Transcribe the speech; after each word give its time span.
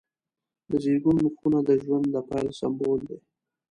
د 0.69 0.71
زیږون 0.83 1.17
خونه 1.37 1.59
د 1.69 1.69
ژوند 1.83 2.05
د 2.13 2.15
پیل 2.29 2.47
سمبول 2.59 2.99
دی. 3.09 3.17